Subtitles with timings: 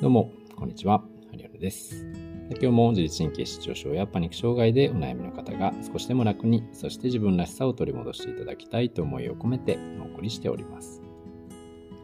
[0.00, 1.00] どうも、こんにちは。
[1.28, 2.06] ハリオルです。
[2.50, 11.02] 今日も自律神経失調症やパニック障害でお悩みの方が少しでも楽に、そして自分らしさを取り戻していただきたいと思いを込めてお送りしております。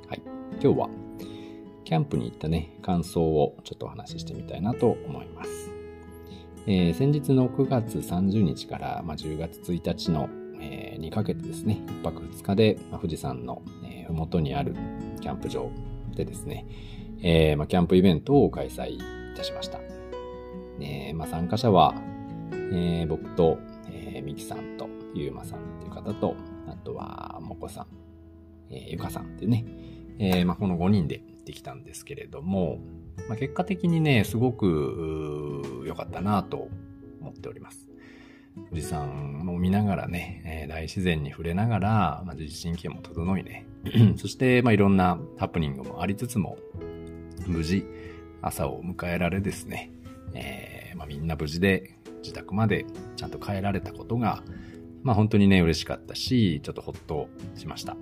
[0.09, 0.23] はい。
[0.61, 0.89] 今日は、
[1.85, 5.71] キャンプに行ったね、感想をちょっとお話ししてみたいなと思います。
[6.67, 10.29] えー先日の9月30日から、まあ、10月1日の、
[10.61, 14.75] えーにかけてですね、1泊2日で、まあ富士山の、えー、麓にある
[15.21, 15.71] キャンプ場
[16.17, 16.67] でですね、
[17.27, 19.01] えーま、キャンプイベントを開催い
[19.35, 19.81] たしました。
[20.79, 21.95] えーま、参加者は、
[22.53, 23.59] えー僕と、
[23.91, 26.37] えー、ミキさんと、ゆうまさんっていう方と、
[26.69, 27.87] あとは、もこさん、
[28.71, 29.65] えーゆかさんっていうね、
[30.19, 32.81] えーま、この5人で行ってきたんですけれども、
[33.27, 36.69] ま、結果的にね、すごく良かったなと
[37.23, 37.89] 思っております。
[38.69, 43.67] 富士山を見ながらね、大自然に触れながら、まあ、自律神経も整いね、
[44.17, 46.59] そして、まあ、いろんなハプニングもありつつも、
[47.51, 47.87] 無事、
[48.43, 49.91] 朝を迎えられですね、
[50.35, 52.87] えーまあ、みんな無事で自宅まで
[53.17, 54.43] ちゃんと帰られたことが、
[55.03, 57.97] まあ、本当にね、嬉しかったし、ちょっとほっとしました。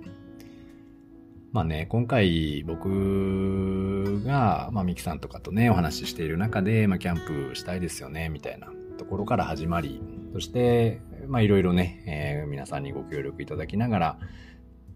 [1.51, 10.01] まあね、今回僕が、まあ、ミキさんとかとね、お話ししている中で、まあ、キャンプしたいですよね、みたいなところから始まり、
[10.33, 14.19] そして、まあ、いろいろね、えー皆さんにご協力いただきながら、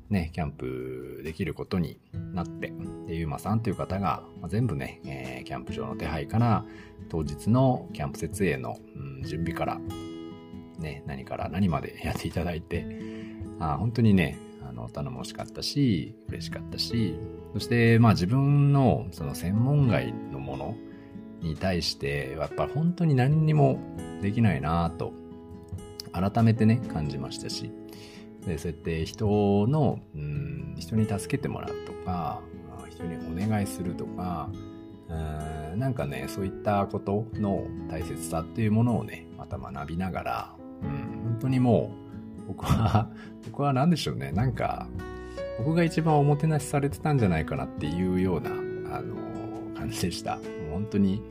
[0.10, 2.00] ね、キャンプできることに
[2.34, 2.74] なって、
[3.08, 6.66] で、ゆうまさんという方が、まあ全部ね、えーキャンプ場の手配から、
[7.10, 9.80] 当日のキャンプ設営の、うん準備から、
[10.80, 12.86] ね、何から何まで やっていただいて、
[13.60, 17.16] あ本当にね、あの、頼もしかったし、嬉しかったし、
[17.54, 20.76] そして、まあ自分のその専門外のもの
[21.42, 23.80] に対して、やっぱり本当に何にも
[24.22, 25.14] できないなと、
[26.14, 27.72] 改めてね、感じましたし、
[28.48, 32.42] でそうやって人の、うん、人に助けてもらうとか、
[32.90, 34.78] 人にお願いするとか、うん
[35.80, 40.90] なんかね、そういったことの大切さっていうものをね、また学びながら、うん、
[41.24, 41.92] 本当にも
[42.44, 43.10] う、僕は、
[43.46, 44.88] 僕は何でしょうね、なんか、
[45.60, 48.50] 僕が一番おもてなしされてたんじゃないかなっていうような、
[48.96, 49.16] あの、
[49.76, 50.38] 感じでした。
[50.38, 51.22] もう本当に、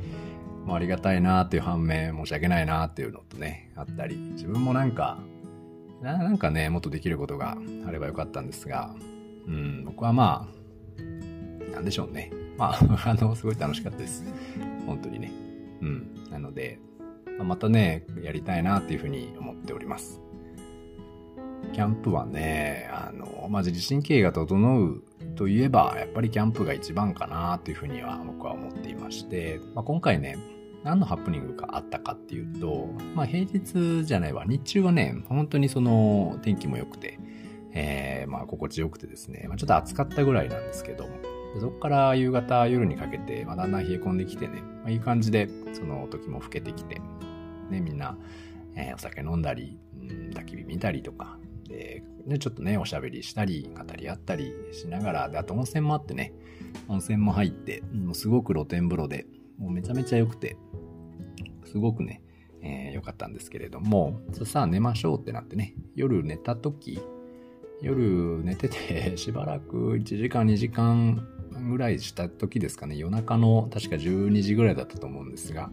[0.68, 5.18] ありがたいなっていう反面、申し訳ないなっていうのとね、あったり、自分もなんか、
[6.06, 8.94] ななんかね、もっとできることがあればよかったんですが、
[9.48, 10.48] うん、僕はま
[11.68, 12.30] あ、なんでしょうね。
[12.56, 12.78] まあ、
[13.10, 14.24] あの、すごい楽しかったです。
[14.86, 15.32] 本当にね。
[15.80, 16.10] うん。
[16.30, 16.78] なので、
[17.42, 20.20] またね、やりたいなっていうふうに思っております。
[21.72, 25.02] キャンプはね、あの、まあ、自律神経が整う
[25.34, 30.38] といえば、やっぱりキャンプが一番かなっていうふうには僕は思っていまして、まあ、今回ね、
[30.86, 37.18] 何のハプニングがあったかっていうと、まあ、平日じゃないわ、日中はね、本当にその天気も良くて、
[37.72, 41.10] えー、まあ、心地よくてですね、まあ、ちょっと暑かったぐらいなんですけども、
[41.54, 47.00] でそこから夕方、夜にかけて、まあ、だんだん冷え込んできてね、まあ、いい感じで、その時も更けてきて、
[47.68, 48.16] ね、みんな、
[48.76, 51.36] えーお酒飲んだり、うん、焚き火見たりとか、
[51.68, 56.32] で、でちょっとね、おしゃべりしたり、語り合ったりしながら、で、あと温泉もあってね、
[56.86, 59.26] 温泉も入って、もうすごく露天風呂で、
[59.58, 60.56] もうめちゃめちゃ良くて、
[61.76, 62.22] すごくね、
[62.62, 67.02] えー良かったんですけれども、さあ寝ましょうってなってね、夜寝た時、
[67.82, 71.28] 夜寝てて しばらく1時間2時間
[71.68, 75.70] ぐらいした時ですかね、夜中の確か12時ぐらいだったと思うんですが、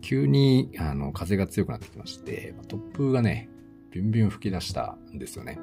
[0.00, 3.50] 急にあの風が強くなってきまして、突風がね、
[3.90, 5.58] ビュンビュン吹き出したんですよね。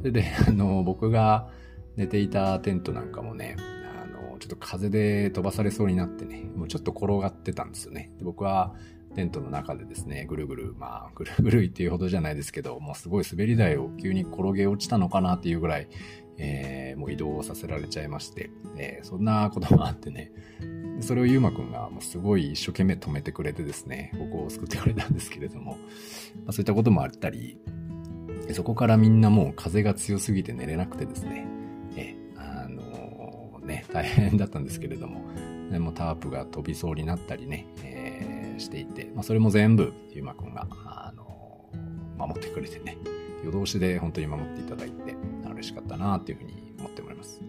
[0.00, 1.48] それで、 あの、僕が
[1.94, 3.54] 寝ていたテントなんかもね、
[4.02, 8.10] あの、ちょっと風で飛ばされそうになってね、もうちょっと転がってたんですよね。
[8.18, 8.74] で僕は
[9.16, 15.88] テントの中でですね、ぐるぐる、まあ、ぐるぐるいっていうほどじゃないですけど、もうすごい滑り台を急に転げ落ちたのかなっていうぐらい、
[16.38, 20.32] えーもう移動させられちゃいまして、えーそんなこともあってね、
[21.00, 25.78] それをゆうまくんがもうすごい一生懸命止めてくれてですね、僕を救ってくれたんですけれども、ま
[26.48, 27.58] あ、そういったこともあったり、
[28.52, 31.46] そこからみんなもう風が強すぎて寝れなくてですね、
[31.96, 35.22] えーあのーね、大変だったんですけれども、
[35.70, 41.68] でもタープが飛びそうになったりね、えーしていて、まあ、それも全部ゆうまくんが、あの
[42.18, 42.98] 守ってくれてね、
[43.44, 45.16] 夜通しで本当に守っていただいて、
[45.56, 47.40] 嬉しかったなっていうふうに思っております。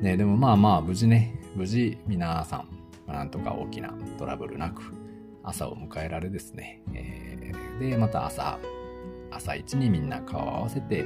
[0.00, 2.68] ね、でもまあまあ無事ね、無事皆さん、
[3.06, 4.82] まなんとか大きなトラブルなく
[5.42, 8.58] 朝を迎えられですね、えーで、また朝、
[9.30, 11.04] 朝一にみんな顔を合わせて、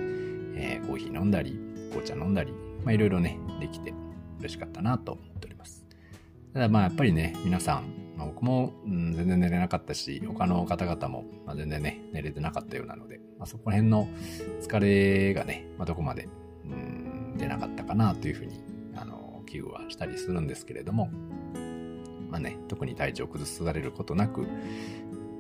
[0.55, 1.59] えーコーヒー飲んだり、
[1.91, 2.53] 紅茶飲んだり、
[2.85, 3.93] まあいろいろね、できて
[4.39, 5.85] 嬉しかったなと思っております。
[6.53, 14.09] ただまあやっぱりね、皆さん、まあ、僕も、うん、全然寝れなかったし、他の方々も、まあ、全然ね、寝れてなかったようなので、まあ、そこら辺の
[14.63, 16.29] 疲れがね、まあ、どこまで、
[16.65, 18.61] うん、出なかったかなというふうに、
[18.95, 21.11] あの、危惧はしたりするんですけれども、
[22.31, 24.47] まあね、特に体調を崩されることなく、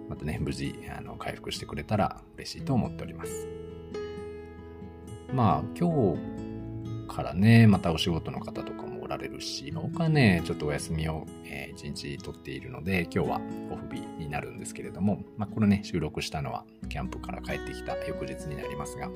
[0.08, 3.48] またね、無事、あの、回復してくれたら嬉しいと思っております。
[5.32, 19.08] まあ、今日からね、またお仕事の方とかもおられるし、僕はね、ちょっとお休みを、えー、一日取っているので、今日はオフ日になるんですけれども、まあ、これね、収録したのはキャンプから帰ってきた翌日になりますが、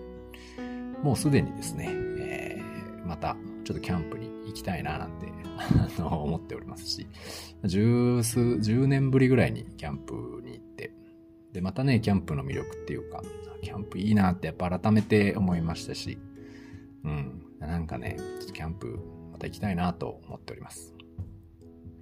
[1.03, 5.27] もうすでにですね、えー、またちょっとキャンプに行きたいななんて
[6.03, 7.07] 思っておりますし、
[7.65, 10.93] 十数、十年ぶりぐらいにキャンプに行って、
[11.53, 13.23] で、またね、キャンプの魅力っていうか、
[13.63, 16.19] キャンプいいなってやっぱ改めて思いましたし、
[17.05, 18.99] うん、なんかね、ちょっとキャンプ
[19.41, 20.95] た行きたいなと思っております。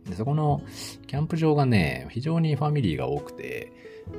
[0.08, 0.62] で、そこの
[1.06, 3.73] キャンプ場がね、非常にファミリーが多くて、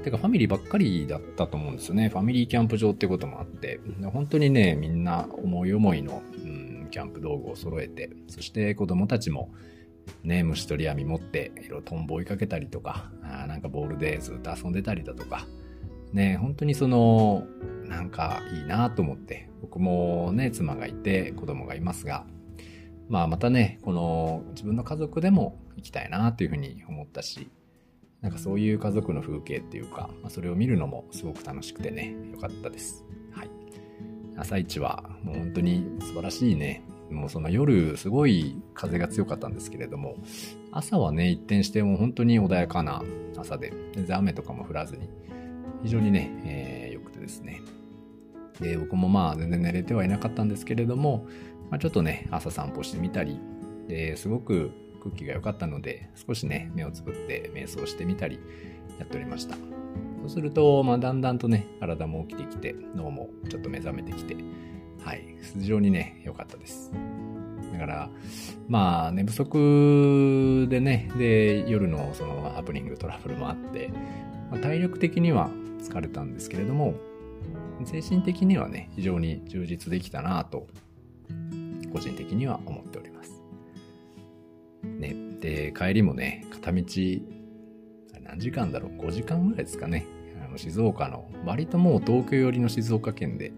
[0.04, 2.10] てかファミリーばっかりだったと思うんですよね。
[2.10, 3.80] ファミリーキャンプ場ってこともあって、
[4.14, 9.52] 本当にね、みんな思い思いの、うん、キャンプ道具を揃えて、そして子供たちも
[10.24, 15.48] ね、虫取り網持って、いろいろトンボ追いかけたりとか、あなんかボールでずっと遊んでたりだとか、
[16.14, 17.44] ね、本当にその、
[17.86, 22.26] なんかいいなと思って、僕もね、妻がいて子供がいますが、
[23.10, 27.50] まあまたね、この自分の家族でも行きたいなというふうに思ったし、
[28.22, 33.04] なんかそういう家族の風景っていうか、まあ、それを見るのもすごく楽しくてね、よかったです。
[33.32, 33.50] はい。
[34.38, 36.84] 朝一はもう本当に素晴らしいね。
[37.10, 40.16] もうその夜すごい風が強かったんですけれども、
[40.72, 43.04] 朝はね、一転してもう本当に穏やかな
[43.36, 45.10] 朝で、全然雨とかも降らずに、
[45.82, 47.62] 非常にね、えー、良くてですね。
[48.60, 51.26] で、僕もまあ全然寝れてはいなかったんですけれども、
[51.70, 53.40] まあ、ちょっとね、朝散歩してみたり、
[53.88, 54.72] ですごく
[55.04, 58.40] 空気が良かったので、少しね、目をつぶって瞑想してみたり
[58.98, 59.56] やっておりました。
[60.22, 64.36] そうすると、まあ、だんだんとね、体も起きてきて、脳もちょっと目覚めてきて、
[65.04, 66.92] はい、非常にね、良かったです。
[67.72, 68.10] だから、
[68.68, 73.90] まあ、寝不足でね、で、夜のそのハプニング、トラブルもあって、
[74.52, 75.50] まあ、体力的には
[75.80, 76.96] 疲れたんですけれども、
[77.86, 80.68] 精神的にはね、非常に充実できたなと、
[81.90, 83.44] 個人的には思っております。
[84.84, 86.84] ね、で、帰りもね、片道、
[88.24, 90.06] 何時間だろう ?5 時間ぐらいですかね。
[90.44, 93.52] あの静岡の、割ともう東京寄りの静岡県で、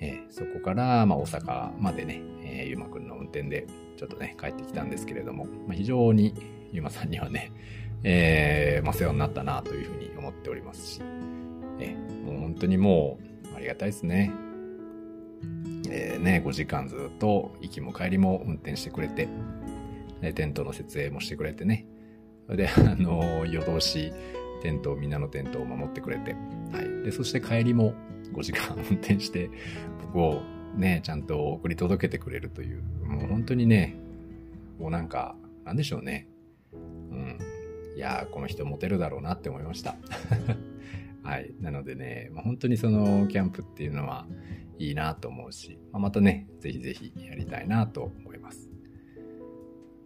[0.00, 3.66] えー、そこから、まあ、大阪までね、えー、ゆうまくんの運転で
[3.96, 6.34] ちょっとね、帰ってきたんですけれども、まあ、非常に
[6.72, 7.52] ゆまさんにはね、
[8.04, 11.00] えー、まあ、世話になったなというふうに思っておりますし、
[11.80, 13.18] えー、もう本当にも
[13.52, 14.32] う、ありがたいですね。
[16.18, 19.28] ね、5時間ずっと行きも帰りも運転してくれて、
[20.34, 21.86] テントの設営もしてくれてね。
[22.48, 24.12] で、あの、夜通し
[24.62, 26.34] テント、みんなのテントを守ってくれて、
[26.72, 27.04] はい。
[27.04, 27.94] で、そして帰りも
[28.32, 29.50] 5時間運転して、
[30.02, 30.42] 僕を
[30.76, 33.96] ね、ちゃんと送り届けてくれるという、もう本当にね、
[34.78, 36.28] もうなんか、なんでしょうね。
[36.72, 36.76] う
[37.14, 37.38] ん。
[37.96, 39.96] いやー、この人モテるだろうなって思いました。
[41.22, 41.52] はい。
[41.60, 44.26] なのでね、まあ、本当にそのキャンプっていうのは
[44.78, 48.70] いいなと思うし、ま、またね、ぜひぜひやりたいなと思います。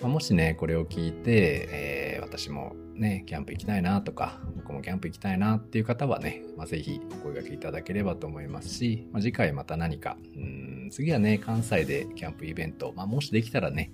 [0.01, 13.93] ま、もしね、これを聞いて、えー、私もね、キャンプ行きたいなとか、僕もキャンプ行きたいなっていう方はね、まあ、ぜひお声掛けいただければと思いますし、まあ、次回また何か、うん次はね、関西でキャンプイベント、まあ、もしできたらね、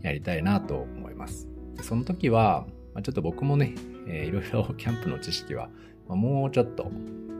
[0.00, 1.46] やりたいなと思います。
[1.82, 3.74] その時は、ま、ちょっと僕もね、
[4.06, 5.70] えー、いろいろ キャンプの知識は、
[6.08, 6.90] ま、もうちょっと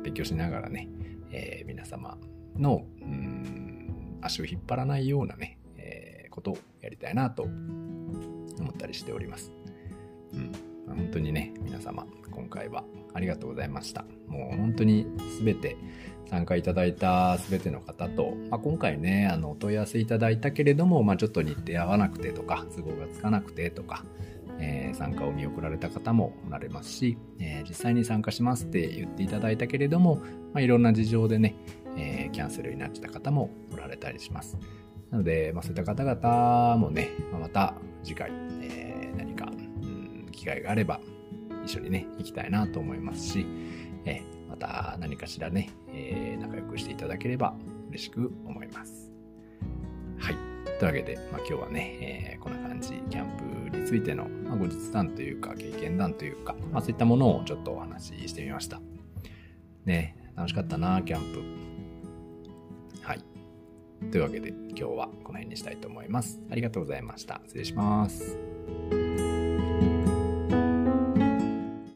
[0.05, 0.89] 勉強しながらね、
[1.31, 2.19] えー、皆様
[2.59, 9.53] の、うん、足を引っ張らないようなね、えー、ことをやりたいなと思ったりしております。
[10.33, 10.53] うん。
[10.87, 12.85] 本当にね、皆様、今回は
[13.15, 14.05] ありがとうございました。
[14.27, 15.07] もう本当に
[15.43, 15.77] 全て
[16.29, 24.05] 参加いただいた全ての方と、まあ、今回ね、あの、お問い合わせいただいたけれども、まあ、ちょっと日程合わなくてとか、都合がつかなくてとか、
[24.61, 30.17] え、参加を見送られた方もおられますし、え、実際に参加しますって言っていただいたけれども、
[30.53, 31.55] まあ、いろんな事情でね、
[31.97, 34.59] え、キャンセルになっちゃった方もおられたりします。
[35.11, 38.31] なので、まあ、そういった方々もね、ま、た次回、
[38.63, 39.51] え、何か、
[40.33, 41.01] 機会があれば
[41.65, 43.47] 一緒にね、行きたいなと思いますし、
[44.05, 47.55] え、また何かしらね、え、仲良くしていただければ
[47.91, 49.13] 嬉しく思います。
[50.19, 50.35] はい。
[50.79, 58.81] というわけで、まあ、今日はね、え、こんな感じ、キャンプについての、まあ、後日談というか、経験談というか、まあ、そういったものをちょっとお話ししてみました。
[59.85, 61.23] ね、楽しかったな、キャン
[62.93, 63.03] プ。
[63.03, 63.25] はい。
[64.11, 66.41] というわけで今日はこの辺にしたいと思います。
[66.51, 67.41] ありがとうございました。
[67.47, 68.39] 失礼します。